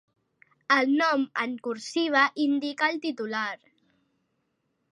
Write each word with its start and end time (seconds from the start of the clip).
"El 0.75 0.93
nom 1.01 1.25
en 1.43 1.53
cursiva" 1.67 2.23
indica 2.45 2.89
el 2.95 2.99
titular. 3.07 3.55